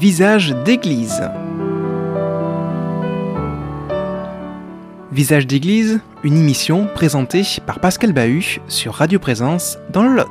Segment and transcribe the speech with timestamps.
[0.00, 1.28] Visage d'église.
[5.12, 10.29] Visage d'église, une émission présentée par Pascal Bahut sur Radio Présence dans le Lot.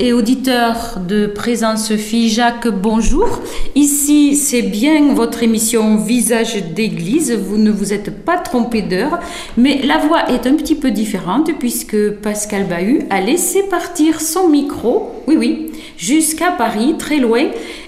[0.00, 3.40] Et auditeurs de Présence Fille Jacques, bonjour.
[3.74, 7.32] Ici, c'est bien votre émission Visage d'église.
[7.32, 9.18] Vous ne vous êtes pas trompé d'heure,
[9.56, 14.48] mais la voix est un petit peu différente puisque Pascal Bahut a laissé partir son
[14.48, 17.44] micro, oui, oui, jusqu'à Paris, très loin.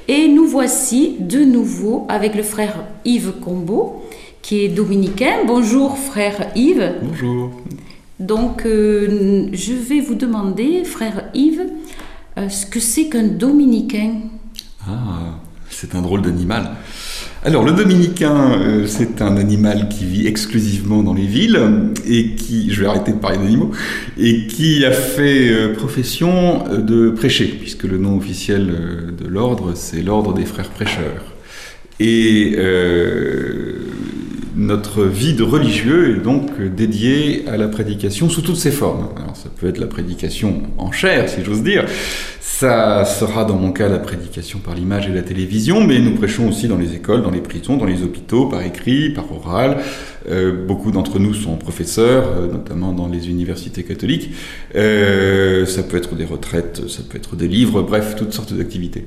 [0.09, 4.03] Et nous voici de nouveau avec le frère Yves Combeau,
[4.43, 5.45] qui est dominicain.
[5.47, 6.95] Bonjour, frère Yves.
[7.03, 7.51] Bonjour.
[8.19, 11.67] Donc, euh, je vais vous demander, frère Yves,
[12.37, 14.15] ce que c'est qu'un dominicain.
[14.87, 15.39] Ah,
[15.71, 16.71] c'est un drôle d'animal.
[17.45, 21.61] Alors, le dominicain, euh, c'est un animal qui vit exclusivement dans les villes
[22.05, 23.71] et qui, je vais arrêter de parler d'animaux,
[24.19, 29.29] et qui a fait euh, profession euh, de prêcher, puisque le nom officiel euh, de
[29.29, 31.35] l'ordre, c'est l'ordre des frères prêcheurs.
[32.01, 33.86] Et euh,
[34.57, 39.09] notre vie de religieux est donc dédiée à la prédication sous toutes ses formes.
[39.17, 41.85] Alors ça peut être la prédication en chair, si j'ose dire.
[42.41, 46.49] Ça sera dans mon cas la prédication par l'image et la télévision, mais nous prêchons
[46.49, 49.77] aussi dans les écoles, dans les prisons, dans les hôpitaux, par écrit, par oral.
[50.31, 54.31] Euh, beaucoup d'entre nous sont professeurs, euh, notamment dans les universités catholiques.
[54.75, 59.05] Euh, ça peut être des retraites, ça peut être des livres, bref, toutes sortes d'activités.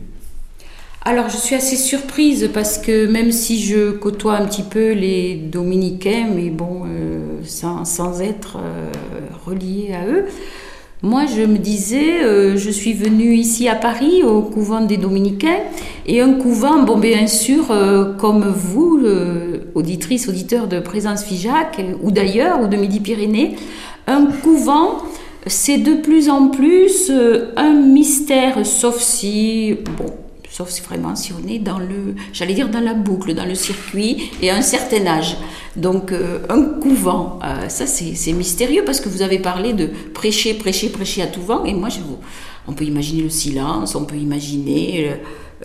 [1.09, 5.33] Alors, je suis assez surprise parce que même si je côtoie un petit peu les
[5.33, 8.91] dominicains, mais bon, euh, sans, être euh,
[9.43, 10.25] relié à eux,
[11.01, 15.61] moi je me disais, euh, je suis venue ici à Paris au couvent des dominicains,
[16.05, 17.75] et un couvent, bon, bien sûr,
[18.19, 19.03] comme vous,
[19.73, 23.55] auditrice, auditeur de Présence Figeac, ou d'ailleurs, ou de Midi-Pyrénées,
[24.05, 24.99] un couvent
[25.47, 27.11] c'est de plus en plus
[27.55, 30.13] un mystère, sauf si, bon,
[30.59, 33.55] sauf si vraiment si on est dans le, j'allais dire dans la boucle, dans le
[33.55, 35.37] circuit et à un certain âge.
[35.77, 40.53] Donc euh, un couvent, euh, ça c'est mystérieux parce que vous avez parlé de prêcher,
[40.55, 42.17] prêcher, prêcher à tout vent et moi je vous,
[42.67, 45.13] on peut imaginer le silence, on peut imaginer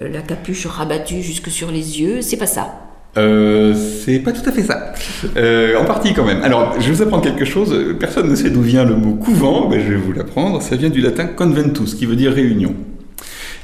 [0.01, 2.79] le, la capuche rabattue jusque sur les yeux, c'est pas ça.
[3.17, 4.93] Euh, c'est pas tout à fait ça.
[5.37, 6.43] Euh, en partie quand même.
[6.43, 7.97] Alors, je vais vous apprendre quelque chose.
[8.01, 10.61] Personne ne sait d'où vient le mot couvent, mais je vais vous l'apprendre.
[10.61, 12.75] Ça vient du latin conventus, qui veut dire réunion.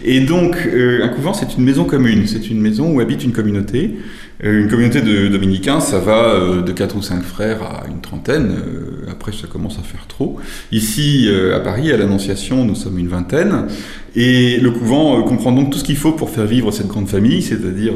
[0.03, 2.27] Et donc, euh, un couvent, c'est une maison commune.
[2.27, 3.97] C'est une maison où habite une communauté.
[4.43, 8.01] Euh, une communauté de dominicains, ça va euh, de 4 ou 5 frères à une
[8.01, 8.55] trentaine.
[9.11, 10.39] Après, ça commence à faire trop.
[10.73, 13.67] Ici, à Paris, à l'Annonciation, nous sommes une vingtaine.
[14.17, 17.43] Et le couvent comprend donc tout ce qu'il faut pour faire vivre cette grande famille,
[17.43, 17.93] c'est-à-dire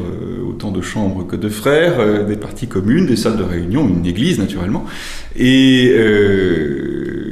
[0.47, 4.39] autant de chambres que de frères, des parties communes, des salles de réunion, une église
[4.39, 4.85] naturellement.
[5.35, 5.93] Et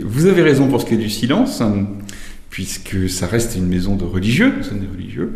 [0.05, 1.61] vous avez raison pour ce qui est du silence
[2.53, 5.33] puisque ça reste une maison de religieux, nous sommes des religieux.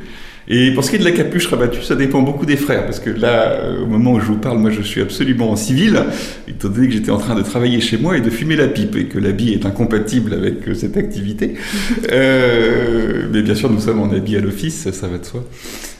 [0.47, 2.99] Et pour ce qui est de la capuche rabattue, ça dépend beaucoup des frères, parce
[2.99, 5.99] que là, au moment où je vous parle, moi je suis absolument en civil,
[6.47, 8.95] étant donné que j'étais en train de travailler chez moi et de fumer la pipe,
[8.95, 11.55] et que l'habit est incompatible avec cette activité.
[12.11, 15.43] euh, mais bien sûr, nous sommes en habit à l'office, ça va de soi.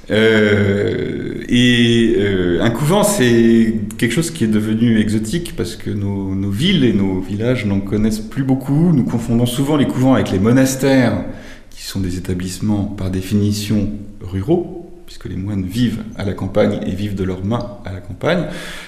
[0.09, 6.49] Euh, et euh, un couvent, c'est quelque chose qui est devenu exotique parce que nos,
[6.49, 8.91] villes et nos villages n'en connaissent plus beaucoup.
[8.93, 11.25] Nous confondons souvent les couvents avec les monastères,
[11.69, 13.89] qui sont des établissements par définition
[14.21, 17.99] ruraux, puisque les moines vivent à la campagne et vivent de leurs mains à la
[17.99, 18.45] campagne.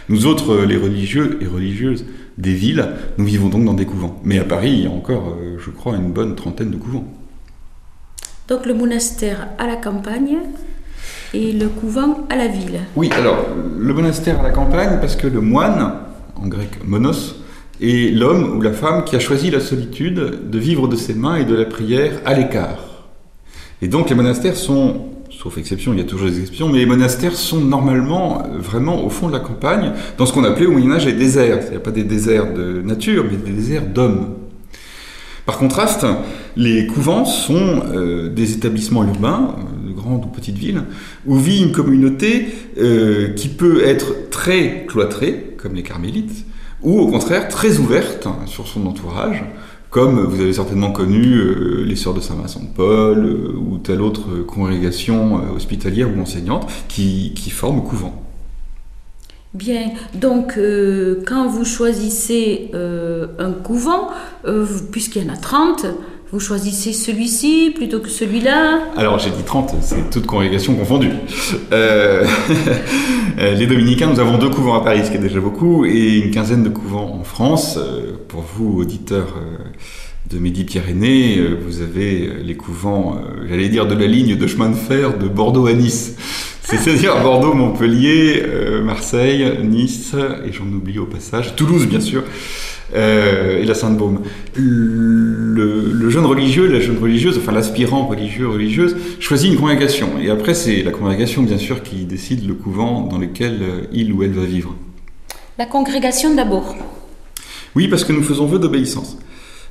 [0.10, 2.06] Nous autres, les religieux et religieuses
[2.38, 2.88] des villes,
[3.18, 4.20] nous vivons donc dans des couvents.
[4.24, 7.06] Mais à Paris, il y a encore, euh, je crois, une bonne trentaine de couvents.
[8.48, 10.38] Donc le monastère à la campagne
[11.34, 12.80] et le couvent à la ville.
[12.96, 13.46] Oui, alors
[13.78, 15.94] le monastère à la campagne, parce que le moine,
[16.36, 17.36] en grec monos,
[17.82, 21.38] est l'homme ou la femme qui a choisi la solitude de vivre de ses mains
[21.38, 22.80] et de la prière à l'écart.
[23.82, 26.86] Et donc les monastères sont, sauf exception, il y a toujours des exceptions, mais les
[26.86, 30.92] monastères sont normalement vraiment au fond de la campagne, dans ce qu'on appelait au Moyen
[30.92, 31.60] Âge les déserts.
[31.68, 34.36] Il n'y a pas des déserts de nature, mais des déserts d'hommes.
[35.46, 36.06] Par contraste,
[36.56, 39.56] les couvents sont euh, des établissements urbains,
[39.86, 40.84] de grandes ou petites villes,
[41.26, 42.48] où vit une communauté
[42.78, 46.46] euh, qui peut être très cloîtrée, comme les carmélites,
[46.82, 49.44] ou au contraire très ouverte sur son entourage,
[49.90, 53.26] comme vous avez certainement connu euh, les Sœurs de Saint-Vincent de Paul
[53.58, 58.24] ou telle autre congrégation hospitalière ou enseignante qui, qui forme couvent.
[59.56, 60.60] Bien, donc
[61.26, 64.10] quand vous choisissez un couvent,
[64.92, 65.88] puisqu'il y en a 30,
[66.32, 71.12] vous choisissez celui-ci plutôt que celui-là Alors j'ai dit 30, c'est toute congrégation confondue.
[71.72, 76.18] Euh, les dominicains, nous avons deux couvents à Paris, ce qui est déjà beaucoup, et
[76.18, 77.78] une quinzaine de couvents en France.
[77.78, 79.36] Euh, pour vous, auditeurs
[80.30, 85.18] de Midi-Pyrénées, vous avez les couvents, j'allais dire, de la ligne de chemin de fer
[85.18, 86.16] de Bordeaux à Nice.
[86.70, 88.44] C'est-à-dire Bordeaux, Montpellier,
[88.84, 90.14] Marseille, Nice,
[90.46, 92.24] et j'en oublie au passage, Toulouse bien sûr,
[92.94, 94.22] et la Sainte-Baume.
[94.56, 100.10] Le, jeune religieux, la jeune religieuse, enfin l'aspirant religieux, religieuse, choisit une congrégation.
[100.22, 104.24] Et après, c'est la congrégation bien sûr qui décide le couvent dans lequel il ou
[104.24, 104.76] elle va vivre.
[105.58, 106.76] La congrégation d'abord.
[107.76, 109.18] Oui, parce que nous faisons vœu d'obéissance.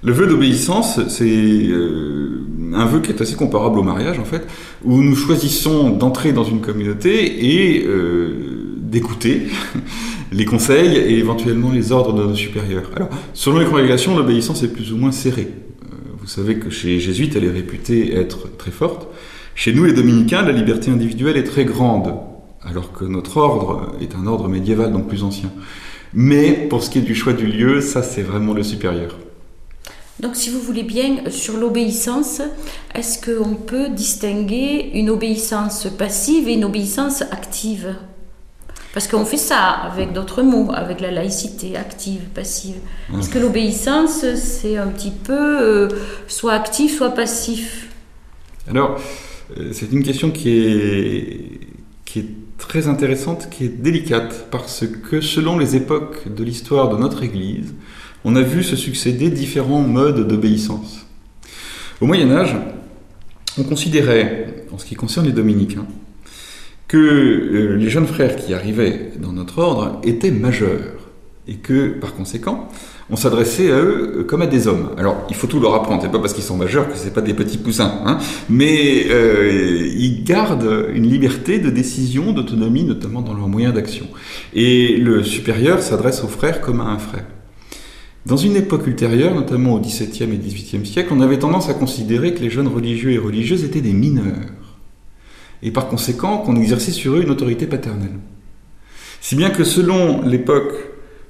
[0.04, 4.46] Le vœu d'obéissance, c'est euh, un vœu qui est assez comparable au mariage, en fait,
[4.84, 9.48] où nous choisissons d'entrer dans une communauté et euh, d'écouter
[10.32, 12.92] les conseils et éventuellement les ordres de nos supérieurs.
[12.94, 15.48] Alors, selon les congrégations, l'obéissance est plus ou moins serrée.
[15.82, 19.08] Euh, vous savez que chez les jésuites, elle est réputée être très forte.
[19.56, 22.14] Chez nous, les dominicains, la liberté individuelle est très grande,
[22.62, 25.50] alors que notre ordre est un ordre médiéval, donc plus ancien.
[26.14, 29.16] Mais pour ce qui est du choix du lieu, ça c'est vraiment le supérieur.
[30.20, 32.42] Donc si vous voulez bien, sur l'obéissance,
[32.94, 37.94] est-ce qu'on peut distinguer une obéissance passive et une obéissance active?
[38.92, 42.76] Parce qu'on fait ça avec d'autres mots, avec la laïcité active, passive.
[43.16, 45.88] Est-ce que l'obéissance, c'est un petit peu euh,
[46.26, 47.88] soit actif, soit passif?
[48.68, 48.98] Alors,
[49.56, 51.60] euh, c'est une question qui est,
[52.04, 56.96] qui est très intéressante, qui est délicate, parce que selon les époques de l'histoire de
[56.96, 57.74] notre Église,
[58.24, 61.06] on a vu se succéder différents modes d'obéissance.
[62.00, 62.56] Au Moyen Âge,
[63.58, 65.86] on considérait, en ce qui concerne les dominicains,
[66.86, 70.98] que euh, les jeunes frères qui arrivaient dans notre ordre étaient majeurs,
[71.48, 72.68] et que, par conséquent,
[73.10, 74.90] on s'adressait à eux comme à des hommes.
[74.98, 76.02] Alors, il faut tout leur apprendre.
[76.02, 78.18] C'est pas parce qu'ils sont majeurs que c'est pas des petits poussins, hein.
[78.50, 84.06] mais euh, ils gardent une liberté de décision, d'autonomie, notamment dans leurs moyens d'action.
[84.52, 87.24] Et le supérieur s'adresse aux frères comme à un frère.
[88.28, 92.34] Dans une époque ultérieure, notamment au XVIIe et XVIIIe siècle, on avait tendance à considérer
[92.34, 94.52] que les jeunes religieux et religieuses étaient des mineurs,
[95.62, 98.18] et par conséquent qu'on exerçait sur eux une autorité paternelle.
[99.22, 100.74] Si bien que selon l'époque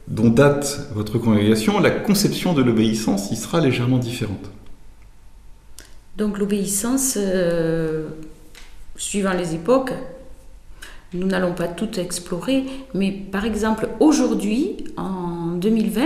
[0.08, 4.50] dont date votre congrégation, la conception de l'obéissance y sera légèrement différente.
[6.16, 8.08] Donc l'obéissance, euh,
[8.96, 9.92] suivant les époques,
[11.14, 16.02] nous n'allons pas tout explorer, mais par exemple aujourd'hui, en 2020,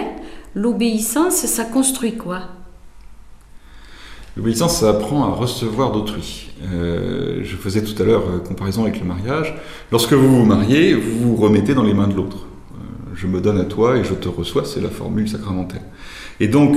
[0.54, 2.40] l'obéissance, ça construit quoi?
[4.37, 6.50] L'obéissance, ça apprend à recevoir d'autrui.
[6.64, 9.54] Euh, je faisais tout à l'heure euh, comparaison avec le mariage.
[9.90, 12.46] Lorsque vous vous mariez, vous vous remettez dans les mains de l'autre
[13.14, 15.82] je me donne à toi et je te reçois, c'est la formule sacramentelle.
[16.40, 16.76] Et donc,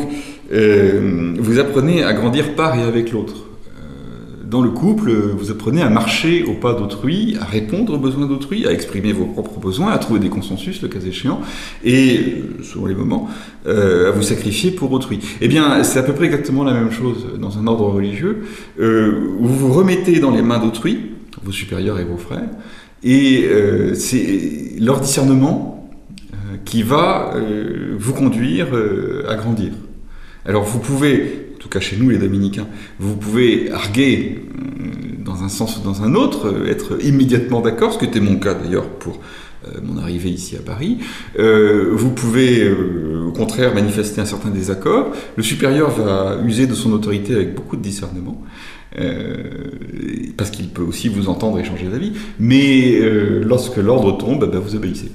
[0.51, 3.35] euh, vous apprenez à grandir par et avec l'autre.
[4.45, 8.27] Euh, dans le couple, vous apprenez à marcher au pas d'autrui, à répondre aux besoins
[8.27, 11.41] d'autrui, à exprimer vos propres besoins, à trouver des consensus, le cas échéant,
[11.83, 13.29] et, euh, selon les moments,
[13.65, 15.19] à vous sacrifier pour autrui.
[15.41, 18.43] Eh bien, c'est à peu près exactement la même chose dans un ordre religieux,
[18.77, 21.13] où vous vous remettez dans les mains d'autrui,
[21.43, 22.49] vos supérieurs et vos frères,
[23.03, 23.49] et
[23.95, 25.75] c'est leur discernement
[26.65, 29.71] qui va euh, vous conduire euh, à grandir.
[30.45, 32.67] Alors vous pouvez, tout cas chez nous les dominicains,
[32.99, 37.97] vous pouvez arguer euh, dans un sens ou dans un autre, être immédiatement d'accord, ce
[37.97, 39.19] qui était mon cas d'ailleurs pour
[39.81, 40.99] mon arrivée ici à Paris.
[41.39, 45.11] vous pouvez au contraire manifester un certain désaccord.
[45.35, 48.43] Le supérieur va user de son autorité avec beaucoup de discernement.
[50.37, 52.99] parce qu'il peut aussi vous entendre et changer d'avis, mais
[53.41, 55.09] lorsque l'ordre tombe, ben, vous obéissez.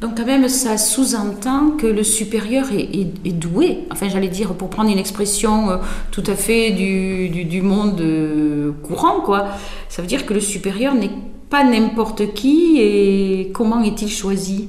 [0.00, 3.80] Donc quand même, ça sous-entend que le supérieur est, doué.
[3.90, 5.76] Enfin, j'allais dire, pour prendre une expression euh,
[6.10, 9.48] tout à fait du, monde euh, courant, quoi.
[9.90, 11.10] Ça veut dire que le supérieur n'est
[11.50, 14.68] pas n'importe qui et comment est-il choisi?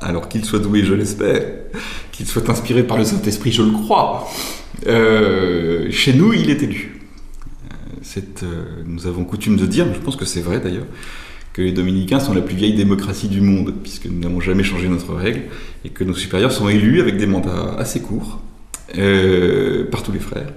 [0.00, 1.42] Alors qu'il soit doué, je l'espère.
[2.10, 4.28] Qu'il soit inspiré par le Saint-Esprit, je le crois.
[4.88, 7.00] Euh, chez nous, il est élu.
[8.86, 10.86] nous avons coutume de dire, je pense que c'est vrai d'ailleurs,
[11.58, 14.86] que les dominicains sont la plus vieille démocratie du monde, puisque nous n'avons jamais changé
[14.86, 15.42] notre règle,
[15.84, 18.38] et que nos supérieurs sont élus avec des mandats assez courts,
[18.96, 20.52] euh, par tous les frères.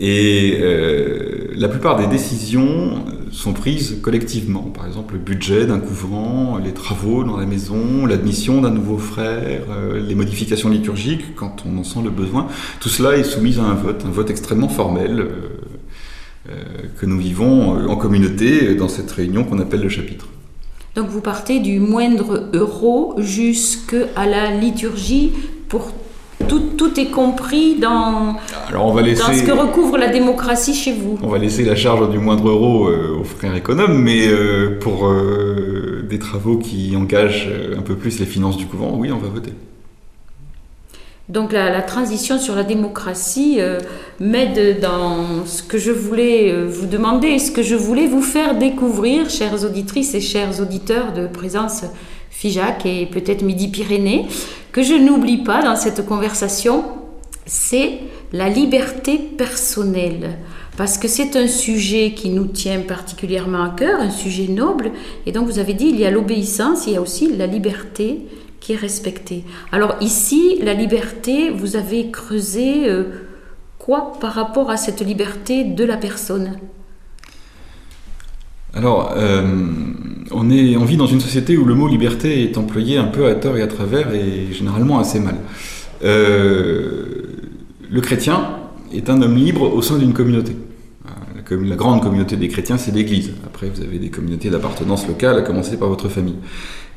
[0.00, 4.62] Et euh, la plupart des décisions sont prises collectivement.
[4.62, 9.62] Par exemple, le budget d'un couvent, les travaux dans la maison, l'admission d'un nouveau frère,
[9.70, 12.48] euh, les modifications liturgiques quand on en sent le besoin.
[12.80, 15.28] Tout cela est soumis à un vote, un vote extrêmement formel,
[16.98, 20.28] que nous vivons euh, en communauté dans cette réunion qu'on appelle le chapitre.
[20.94, 25.32] Donc vous partez du moindre euro jusqu'à la liturgie
[25.68, 25.92] pour
[26.48, 28.36] tout, tout, est compris dans,
[28.68, 31.18] Alors on va laisser, dans ce que recouvre la démocratie chez vous.
[31.22, 34.28] On va laisser la charge du moindre euro euh, aux frères économes, mais
[34.80, 35.12] pour
[36.08, 39.52] des travaux qui engagent un peu plus les finances du couvent, oui, on va voter.
[41.28, 43.80] Donc la, transition sur la démocratie euh,
[44.20, 48.56] m'aide dans ce que je voulais euh, vous demander, ce que je voulais vous faire
[48.56, 51.82] découvrir, chères auditrices et chers auditeurs de présence
[52.30, 54.26] FIJAC et peut-être Midi-Pyrénées,
[54.70, 56.84] que je n'oublie pas dans cette conversation,
[57.44, 57.98] c'est
[58.32, 60.38] la liberté personnelle.
[60.76, 64.92] Parce que c'est un sujet qui nous tient particulièrement à cœur, un sujet noble.
[65.24, 68.26] Et donc vous avez dit, il y a l'obéissance, il y a aussi la liberté
[68.60, 69.44] qui est respectée.
[69.72, 73.04] Alors ici, la liberté, vous avez creusé euh,
[73.78, 76.58] quoi par rapport à cette liberté de la personne?
[78.76, 79.42] Alors, euh,
[80.32, 83.56] on, vit dans une société où le mot liberté est employé un peu à tort
[83.56, 85.36] et à travers et généralement assez mal.
[86.04, 87.22] Euh,
[87.90, 88.58] le chrétien
[88.92, 90.54] est un homme libre au sein d'une communauté.
[91.48, 93.32] La grande communauté des chrétiens, c'est l'Église.
[93.46, 96.36] Après, vous avez des communautés d'appartenance locale, à commencer par votre famille.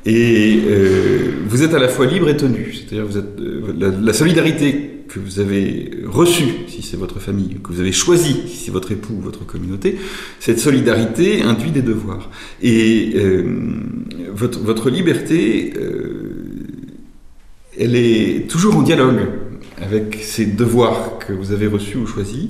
[0.06, 2.74] Et euh, vous êtes à la fois libre et tenu.
[2.74, 7.82] C'est-à-dire vous euh, la, solidarité que vous avez reçue, si c'est votre famille, que vous
[7.82, 9.98] avez choisie, si c'est votre époux ou votre communauté,
[10.39, 12.29] cette solidarité induit des devoirs.
[12.62, 13.44] Et euh,
[14.32, 15.74] votre, votre, liberté,
[17.77, 19.22] elle est toujours en dialogue
[19.82, 22.50] avec ces devoirs que vous avez reçus ou choisis.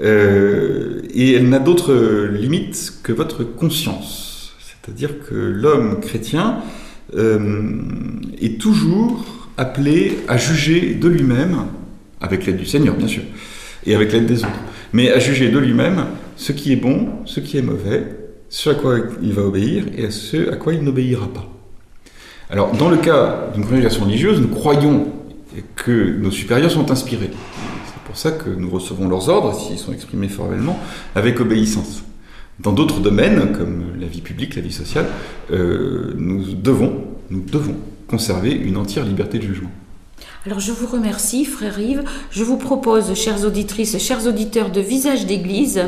[0.00, 1.94] et elle n'a d'autre
[2.32, 4.54] limite que votre conscience.
[4.82, 6.62] C'est-à-dire que l'homme chrétien
[7.12, 11.66] est toujours appelé à juger de lui-même,
[12.20, 13.22] avec l'aide du Seigneur bien sûr,
[13.86, 14.60] et avec l'aide des autres,
[14.92, 16.04] mais à juger de lui-même
[16.36, 18.04] ce qui est bon, ce qui est mauvais,
[18.48, 21.48] ce à quoi il va obéir et ce à quoi il n'obéira pas.
[22.50, 25.06] Alors, dans le cas d'une congrégation religieuse, nous croyons
[25.76, 27.30] que nos supérieurs sont inspirés.
[27.86, 30.80] C'est pour ça que nous recevons leurs ordres, s'ils sont exprimés formellement,
[31.14, 32.02] avec obéissance.
[32.62, 35.06] Dans d'autres domaines, comme la vie publique, la vie sociale,
[35.50, 37.76] euh, nous devons, nous devons
[38.06, 39.70] conserver une entière liberté de jugement.
[40.44, 42.02] Alors je vous remercie, frère Yves.
[42.30, 45.80] Je vous propose, chères auditrices, chers auditeurs de Visage d'Église,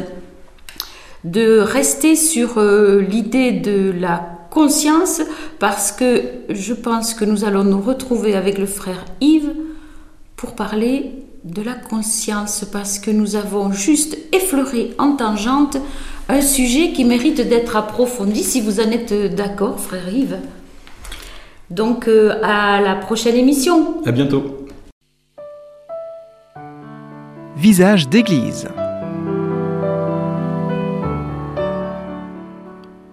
[1.24, 5.20] de rester sur euh, l'idée de la conscience,
[5.58, 9.52] parce que je pense que nous allons nous retrouver avec le frère Yves
[10.36, 11.12] pour parler
[11.44, 15.76] de la conscience, parce que nous avons juste effleuré en tangente
[16.28, 20.38] un sujet qui mérite d'être approfondi, si vous en êtes d'accord, frère Yves.
[21.70, 24.02] Donc, euh, à la prochaine émission.
[24.04, 24.66] À bientôt.
[27.56, 28.68] Visage d'église.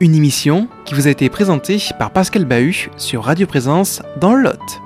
[0.02, 4.44] Une émission qui vous a été présentée par Pascal Bahut sur Radio Présence dans le
[4.44, 4.82] Lot.